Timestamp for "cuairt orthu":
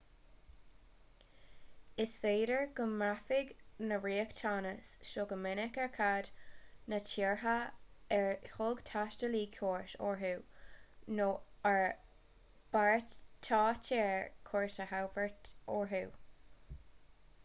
9.59-10.33